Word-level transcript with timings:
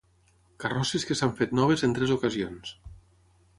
Carrosses 0.63 1.05
que 1.09 1.17
s'han 1.19 1.35
fet 1.41 1.55
noves 1.59 1.85
en 1.89 1.95
tres 1.99 2.17
ocasions. 2.19 2.75